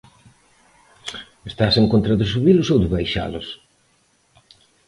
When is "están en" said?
1.49-1.85